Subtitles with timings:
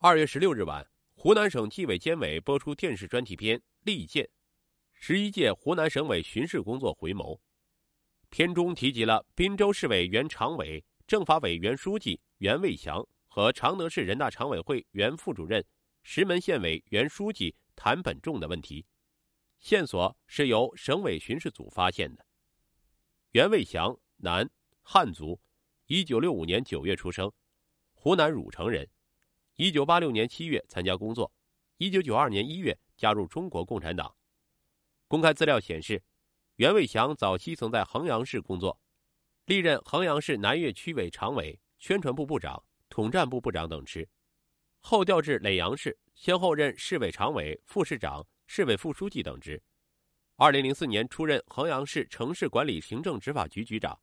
[0.00, 4.24] 二月十六日晚，湖南省纪委监委播出电视专题片《利剑》，
[4.92, 7.36] 十一届湖南省委巡视工作回眸。
[8.30, 15.66] 片中提及了滨州市委原常委、政法委原书记袁卫祥和常德市人大常委会原副主任、
[16.04, 18.86] 石门县委原书记谭本仲的问题。
[19.58, 22.24] 线索是由省委巡视组发现的。
[23.32, 24.48] 袁卫祥，男，
[24.80, 25.40] 汉族，
[25.86, 27.32] 一九六五年九月出生，
[27.94, 28.88] 湖南汝城人。
[29.60, 31.32] 一九八六年七月参加工作，
[31.78, 34.14] 一九九二年一月加入中国共产党。
[35.08, 36.00] 公开资料显示，
[36.54, 38.80] 袁卫祥早期曾在衡阳市工作，
[39.46, 44.08] 历任衡阳市南岳区委常委、宣传部部长、统战部部长等职，
[44.78, 49.60] 后调至耒阳市，先后任市委常委、副市长、市委副书记等职。
[50.36, 54.00] 二零零四年出任衡阳市城市管理行政执法局局长。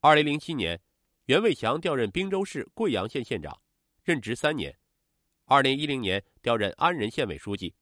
[0.00, 0.78] 二零零七年，
[1.24, 3.58] 袁卫祥调任滨州市贵阳县县长。
[4.02, 4.78] 任职三年，
[5.44, 7.74] 二零一零年调任安仁县委书记，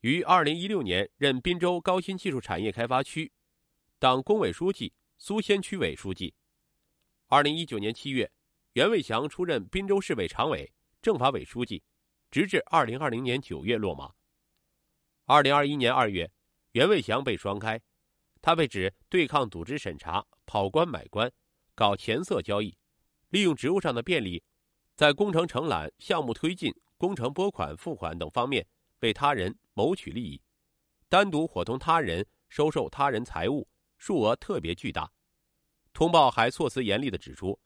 [0.00, 3.32] 于二零一六年任滨州高新技术产业开发区
[3.98, 6.34] 党工委书记、苏仙区委书记。
[7.28, 8.30] 二零一九年七月，
[8.72, 11.82] 袁卫祥出任滨州市委常委、政法委书记，
[12.30, 14.12] 直至二零二零年九月落马。
[15.26, 16.30] 二零二一年二月，
[16.72, 17.80] 袁卫祥被双开，
[18.42, 21.32] 他被指对抗组织审查、跑官买官、
[21.74, 22.76] 搞钱色交易，
[23.30, 24.42] 利用职务上的便利。
[24.96, 28.64] 在工程承揽、项目推进、工程拨款、付款等方面
[29.00, 30.40] 为他人谋取利益，
[31.08, 35.10] 单独伙同他人收受他人财物，数额特别巨大。
[35.92, 37.58] 通报还措辞严厉地指出，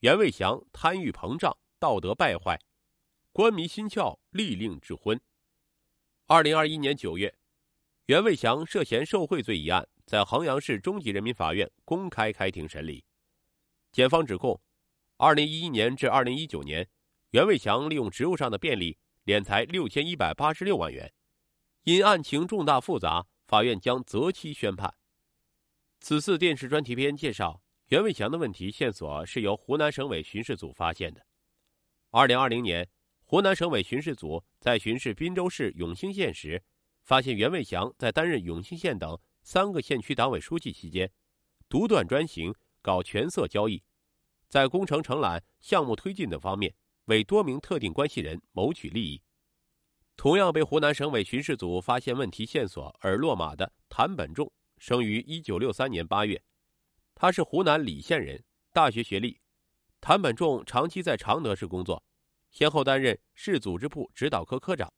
[0.00, 2.60] 袁卫祥贪欲膨胀、道德败坏、
[3.32, 5.20] 官迷心窍、利令智昏。
[6.26, 7.36] 二零二一年九月，
[8.06, 13.04] 袁卫祥涉嫌受贿罪一案在衡阳市中级人民法院公开开庭审理，
[13.90, 14.60] 检方指控。
[15.20, 16.88] 二零一一年至二零一九年，
[17.30, 21.12] 袁卫祥利用职务上的便利敛财六千一百八十六万元，
[21.82, 24.94] 因案情重大复杂，法院将择期宣判。
[25.98, 31.26] 此次电视专题片介绍袁卫祥的问题线索是由湖南省委巡视组发现的。
[32.12, 32.88] 二零二零年，
[33.24, 36.62] 湖南省委巡视组在巡视滨州市永兴县时，
[37.02, 41.10] 发现袁卫祥在担任永兴县等三个县区党委书记期间，
[41.68, 43.82] 独断专行，搞权色交易。
[44.48, 49.20] 在工程承揽、项目推进等方面，为多名特定关系人谋取利益。
[50.16, 56.42] 同样被湖南省委巡视组发现问题线索而落马的谭本仲，生于一九六三年八月，
[57.14, 58.42] 他是湖南澧县人，
[58.72, 59.38] 大学学历。
[60.00, 62.02] 谭本仲长期在常德市工作，
[62.50, 64.92] 先后担任市组织部指导科科长、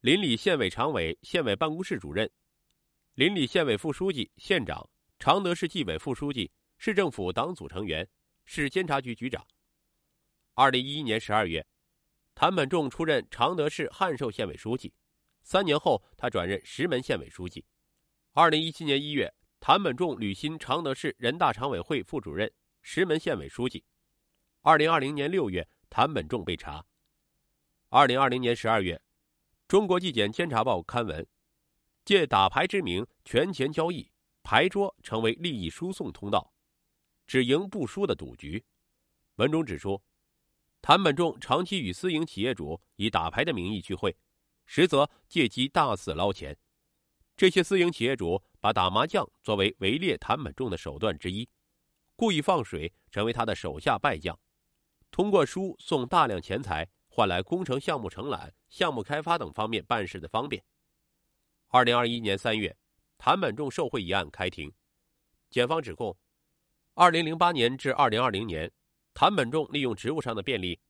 [0.00, 2.30] 临澧县委常委、县委办公室主任、
[3.14, 8.08] 临澧县委副书记、县长、常德市纪委副书记、市政府党组成员。
[8.46, 9.46] 市监察局局长。
[10.54, 11.66] 二零一一年十二月，
[12.34, 14.94] 谭本仲出任常德市汉寿县委书记。
[15.42, 17.64] 三年后，他转任石门县委书记。
[18.32, 22.50] 二零一七年一月，谭本仲履新常德市人大常委会副主任、
[22.82, 23.84] 石门县委书记。
[24.62, 26.84] 二零二零年六月，谭本仲被查。
[27.88, 28.96] 二零二零年十二月，
[29.68, 31.26] 《中国纪检监察报》刊文，
[32.04, 34.10] 借打牌之名权钱交易，
[34.42, 36.52] 牌桌成为利益输送通道。
[37.26, 38.64] 只赢不输的赌局。
[39.36, 40.02] 文中指出，
[40.80, 44.16] 谭本仲长期与私营企业主以打牌的名义聚会，
[44.64, 46.56] 实则借机大肆捞钱。
[47.36, 51.48] 这些私营企业主把打麻将作为围猎谭本仲的手段之一，
[52.14, 54.38] 故意放水成为他的手下败将，
[55.10, 60.64] 通过输送大量钱财换来工程项目承揽、项目开发等方面办事的方便。
[61.68, 62.74] 二零二一年三月，
[63.18, 64.72] 谭本仲受贿一案开庭，
[65.50, 66.16] 检方指控。
[66.98, 68.72] 二零零八年至二零二零年，
[69.12, 70.80] 谭本仲利用职务上的便利，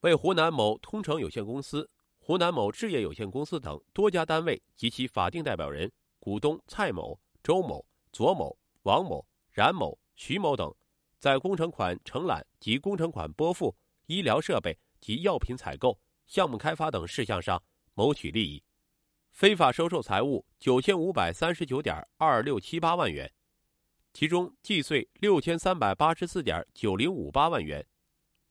[0.00, 10.74] 为湖南某通城有限公司、湖南某置业有限公司等多家单位及其法定代表人、股东蔡某、周某、左某、王某、冉某、徐某等，
[11.20, 13.72] 在工程款承揽及工程款拨付、
[14.06, 15.96] 医疗设备及药品采购、
[16.26, 17.62] 项目开发等事项上
[17.94, 18.60] 谋取利益，
[19.30, 23.32] 非法收受财物九千五百三十九点二六七八万元。
[24.12, 27.86] 其中计税六千三百八十四点九零五八万元，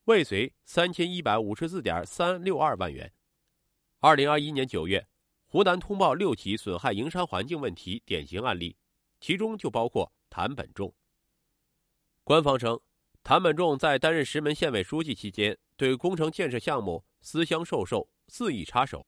[0.06, 3.14] 未遂三千一百五十四点三六二万元。
[4.00, 5.08] 二零二一年九月，
[5.46, 8.76] 湖南通报六起损害营商环境问题典型案例，
[9.20, 10.92] 其中就包括谭本仲。
[12.24, 12.80] 官方称，
[13.22, 19.06] 谭本仲在担任石门县委书记期间，对工程建设项目私相授受、肆意插手，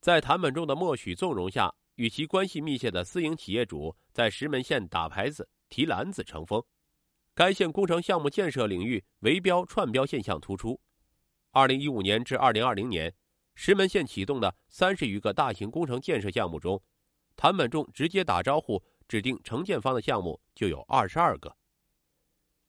[0.00, 5.48] 在谭本仲的默许纵容下，与其关系密切的私营企业主在石门县打牌子。
[5.74, 6.62] 提篮子成风，
[7.34, 10.80] 该县工程项目建设领域围标串标现象突出。
[11.50, 13.12] 二零一五年至二零二零年，
[13.56, 16.80] 石门县启动的三十余个大型工程建设项目中，
[17.34, 21.56] 谭本仲直接打招呼指定承建方的项目就有二十二个。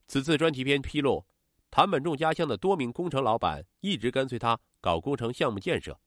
[0.07, 1.27] 此次专题片披露，
[1.69, 5.99] 谭本仲家乡的多名工程老板一直跟随他搞工程项目建设，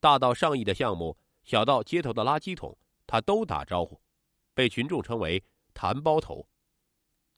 [0.00, 4.00] 大到上亿的项目，小到街头的垃圾桶，他都打招呼，
[4.54, 5.44] 被群众称为
[5.80, 6.46] “谭包头”。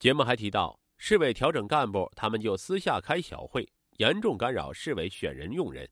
[0.01, 5.89] 节目还提到，市委调整干部他们就私下开小会，严重干扰市委选人用人。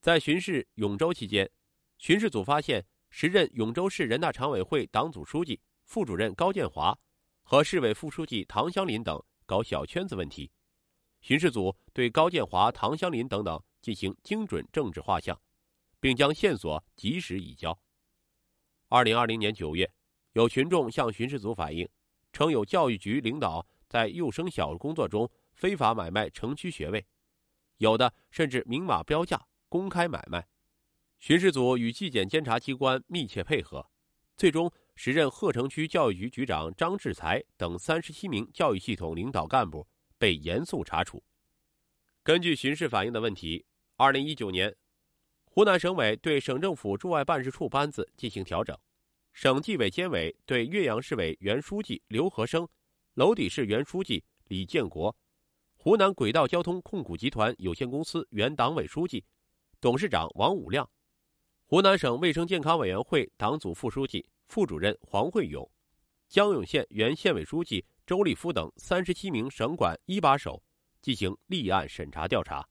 [0.00, 1.50] 在巡视永州期间，
[1.98, 6.96] 巡视组发现时任永州市人大常委会党组书记、副主任高建华
[7.42, 10.48] 和市委副书记唐香林等搞小圈子问题。
[11.22, 15.36] 巡视组对高建华、唐香林等等进行精准政治画像，
[15.98, 17.76] 并将线索及时移交。
[18.86, 19.90] 二零二零年九月，
[20.38, 21.88] 有群众向巡视组反映，
[22.32, 27.04] 称有教育局领导在幼升小工作中非法买卖城区学位，
[27.78, 29.44] 有的甚至明码标价。
[29.68, 30.46] 公开买卖，
[31.18, 33.90] 巡视组与纪检监察机关密切配合，
[34.36, 39.88] 最终时任鹤城区教育局局长张志才等三十七名教育系统领导干部
[40.18, 41.20] 被严肃查处。
[42.22, 44.72] 根据巡视反映的问题，二零一九年，
[45.46, 48.78] 湖南省委对省政府驻外办事处班子进行调整，
[49.40, 52.68] 省纪委监委对岳阳市委原书记刘和生、
[53.14, 55.14] 娄底市原书记李建国、
[55.76, 59.24] 湖南轨道交通控股集团有限公司原党委书记。
[59.80, 60.90] 董事长王武亮，
[61.66, 65.70] 湖南省卫生健康委员会党组副书记、副主任黄慧勇，
[66.28, 70.60] 江永县原县委书记周立夫等三十七名省管一把手
[71.00, 72.68] 进行立案审查调查。